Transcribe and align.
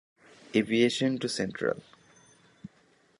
Aviation 0.53 1.11
to 1.21 1.27
central. 1.37 1.79